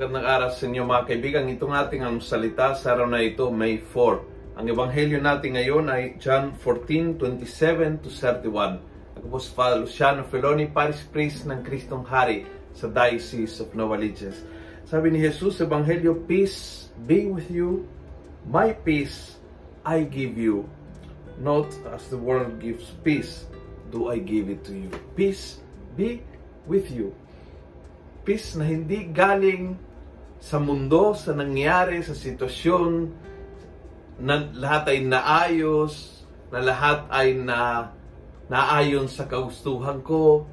magandang 0.00 0.32
araw 0.32 0.48
sa 0.56 0.64
inyo 0.64 0.80
mga 0.88 1.12
kaibigan. 1.12 1.52
Itong 1.52 1.76
ating 1.76 2.00
ang 2.00 2.24
salita 2.24 2.72
sa 2.72 2.96
araw 2.96 3.04
na 3.04 3.20
ito, 3.20 3.52
May 3.52 3.84
4. 3.84 4.56
Ang 4.56 4.72
ebanghelyo 4.72 5.20
natin 5.20 5.60
ngayon 5.60 5.92
ay 5.92 6.16
John 6.16 6.56
14:27 6.56 8.00
to 8.00 8.08
31. 8.08 8.80
Ako 9.20 9.26
po 9.28 9.36
si 9.36 9.52
Father 9.52 9.84
Luciano 9.84 10.24
Feloni, 10.24 10.72
Paris 10.72 11.04
Priest 11.04 11.44
ng 11.44 11.60
Kristong 11.60 12.08
Hari 12.08 12.48
sa 12.72 12.88
Diocese 12.88 13.60
of 13.60 13.76
Novaliches. 13.76 14.40
Sabi 14.88 15.12
ni 15.12 15.20
Jesus 15.20 15.60
sa 15.60 15.68
ebanghelyo, 15.68 16.16
Peace 16.24 16.88
be 17.04 17.28
with 17.28 17.52
you, 17.52 17.84
my 18.48 18.72
peace 18.72 19.36
I 19.84 20.08
give 20.08 20.40
you. 20.40 20.64
Not 21.36 21.68
as 21.92 22.08
the 22.08 22.16
world 22.16 22.56
gives 22.56 22.96
peace, 23.04 23.44
do 23.92 24.08
I 24.08 24.16
give 24.16 24.48
it 24.48 24.64
to 24.64 24.72
you. 24.72 24.88
Peace 25.12 25.60
be 25.92 26.24
with 26.64 26.88
you 26.88 27.12
peace 28.24 28.54
na 28.54 28.68
hindi 28.68 29.08
galing 29.10 29.74
sa 30.40 30.56
mundo, 30.56 31.12
sa 31.12 31.36
nangyari, 31.36 32.00
sa 32.00 32.16
sitwasyon, 32.16 33.12
na 34.20 34.48
lahat 34.56 34.84
ay 34.88 34.98
naayos, 35.04 36.24
na 36.48 36.60
lahat 36.64 37.04
ay 37.12 37.36
na 37.36 37.92
naayon 38.50 39.06
sa 39.06 39.28
kaustuhan 39.28 40.00
ko, 40.02 40.48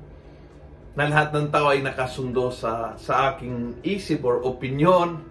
na 0.93 1.09
lahat 1.09 1.33
ng 1.33 1.47
tao 1.49 1.71
ay 1.71 1.81
nakasundo 1.81 2.53
sa, 2.53 2.93
sa 2.99 3.33
aking 3.33 3.79
isip 3.81 4.21
or 4.27 4.43
opinion, 4.43 5.23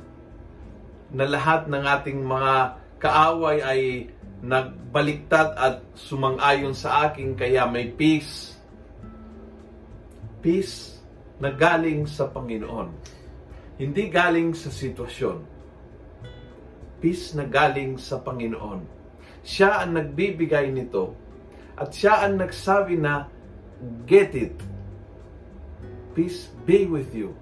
na 1.12 1.28
lahat 1.28 1.70
ng 1.70 1.84
ating 1.86 2.18
mga 2.24 2.54
kaaway 2.98 3.62
ay 3.62 3.80
nagbaliktad 4.42 5.54
at 5.56 5.84
sumang-ayon 5.94 6.74
sa 6.74 7.08
akin 7.08 7.38
kaya 7.38 7.68
may 7.68 7.88
peace. 7.92 8.58
Peace 10.42 10.98
na 11.38 11.52
galing 11.52 12.04
sa 12.08 12.28
Panginoon. 12.28 12.88
Hindi 13.76 14.08
galing 14.08 14.56
sa 14.56 14.72
sitwasyon. 14.72 15.38
Peace 16.96 17.36
na 17.36 17.44
galing 17.44 18.00
sa 18.00 18.16
Panginoon. 18.24 18.80
Siya 19.44 19.84
ang 19.84 20.00
nagbibigay 20.00 20.72
nito. 20.72 21.12
At 21.76 21.92
siya 21.92 22.24
ang 22.24 22.40
nagsabi 22.40 22.96
na, 22.96 23.28
get 24.08 24.32
it. 24.32 24.56
Peace 26.16 26.48
be 26.64 26.88
with 26.88 27.12
you. 27.12 27.36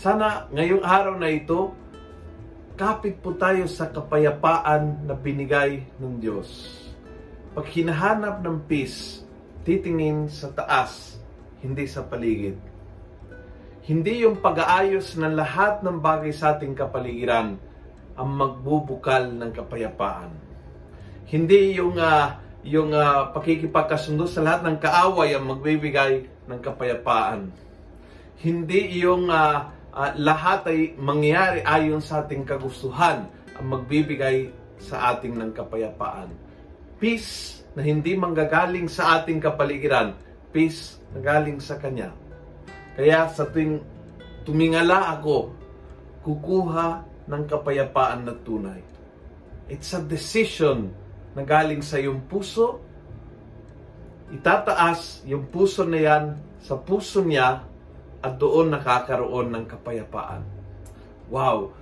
Sana 0.00 0.48
ngayong 0.48 0.80
araw 0.80 1.20
na 1.20 1.28
ito, 1.28 1.76
kapit 2.74 3.20
po 3.20 3.36
tayo 3.36 3.68
sa 3.68 3.92
kapayapaan 3.92 5.04
na 5.04 5.12
binigay 5.12 5.84
ng 6.00 6.16
Diyos. 6.16 6.80
Pag 7.52 7.68
hinahanap 7.68 8.40
ng 8.40 8.64
peace, 8.64 9.28
titingin 9.68 10.26
sa 10.32 10.48
taas 10.50 11.20
hindi 11.60 11.84
sa 11.84 12.00
paligid. 12.00 12.73
Hindi 13.84 14.24
yung 14.24 14.40
pag-aayos 14.40 15.12
ng 15.20 15.36
lahat 15.36 15.84
ng 15.84 16.00
bagay 16.00 16.32
sa 16.32 16.56
ating 16.56 16.72
kapaligiran 16.72 17.60
ang 18.16 18.28
magbubukal 18.32 19.28
ng 19.28 19.52
kapayapaan. 19.52 20.32
Hindi 21.28 21.76
yung 21.76 22.00
uh, 22.00 22.40
yung 22.64 22.96
uh, 22.96 23.28
pakikipagkasundo 23.36 24.24
sa 24.24 24.40
lahat 24.40 24.64
ng 24.64 24.76
kaaway 24.80 25.36
ang 25.36 25.44
magbibigay 25.52 26.24
ng 26.48 26.60
kapayapaan. 26.64 27.52
Hindi 28.40 29.04
yung 29.04 29.28
uh, 29.28 29.68
uh, 29.92 30.10
lahat 30.16 30.64
ay 30.72 30.96
mangyayari 30.96 31.60
ayon 31.60 32.00
sa 32.00 32.24
ating 32.24 32.48
kagustuhan 32.48 33.28
ang 33.52 33.66
magbibigay 33.68 34.48
sa 34.80 35.12
ating 35.12 35.36
ng 35.36 35.52
kapayapaan. 35.52 36.32
Peace 36.96 37.60
na 37.76 37.84
hindi 37.84 38.16
manggagaling 38.16 38.88
sa 38.88 39.20
ating 39.20 39.44
kapaligiran, 39.44 40.16
peace 40.56 40.96
na 41.12 41.20
galing 41.20 41.60
sa 41.60 41.76
Kanya. 41.76 42.23
Kaya 42.94 43.26
sa 43.30 43.46
tuwing 43.50 43.82
tumingala 44.46 45.18
ako, 45.18 45.50
kukuha 46.22 47.02
ng 47.26 47.42
kapayapaan 47.50 48.26
na 48.26 48.34
tunay. 48.38 48.80
It's 49.66 49.90
a 49.96 50.00
decision 50.00 50.92
na 51.34 51.42
galing 51.42 51.82
sa 51.82 51.98
iyong 51.98 52.24
puso. 52.30 52.80
Itataas 54.30 55.26
yung 55.26 55.50
puso 55.50 55.82
na 55.84 55.98
yan 56.00 56.24
sa 56.62 56.78
puso 56.78 57.20
niya 57.20 57.66
at 58.24 58.34
doon 58.40 58.72
nakakaroon 58.72 59.52
ng 59.52 59.64
kapayapaan. 59.68 60.42
Wow! 61.28 61.72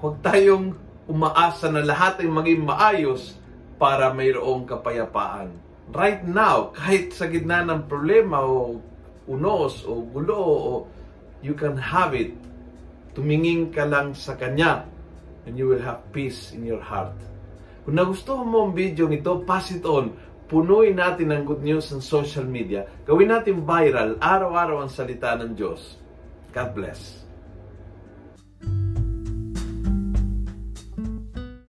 Huwag 0.00 0.24
tayong 0.24 0.74
umaasa 1.06 1.68
na 1.68 1.84
lahat 1.84 2.24
ay 2.24 2.28
maging 2.30 2.64
maayos 2.64 3.36
para 3.76 4.10
mayroong 4.10 4.64
kapayapaan 4.64 5.70
right 5.90 6.22
now, 6.22 6.70
kahit 6.74 7.14
sa 7.14 7.26
gitna 7.26 7.66
ng 7.66 7.90
problema 7.90 8.42
o 8.46 8.78
unos 9.30 9.86
o 9.86 10.02
gulo 10.02 10.42
o 10.42 10.72
you 11.38 11.54
can 11.54 11.78
have 11.78 12.18
it. 12.18 12.34
Tumingin 13.14 13.70
ka 13.70 13.86
lang 13.86 14.10
sa 14.12 14.34
Kanya 14.34 14.82
and 15.46 15.54
you 15.54 15.70
will 15.70 15.82
have 15.82 16.02
peace 16.10 16.50
in 16.50 16.66
your 16.66 16.82
heart. 16.82 17.14
Kung 17.86 17.96
nagustuhan 17.96 18.44
mo 18.44 18.68
ang 18.68 18.72
video 18.74 19.06
nito, 19.06 19.40
pass 19.46 19.70
it 19.70 19.86
on. 19.86 20.12
Punuin 20.50 20.98
natin 20.98 21.30
ang 21.30 21.46
good 21.46 21.62
news 21.62 21.94
sa 21.94 22.02
social 22.02 22.42
media. 22.42 22.82
Gawin 23.06 23.30
natin 23.30 23.62
viral, 23.62 24.18
araw-araw 24.18 24.82
ang 24.82 24.90
salita 24.90 25.38
ng 25.38 25.54
Diyos. 25.54 25.94
God 26.50 26.70
bless. 26.74 27.29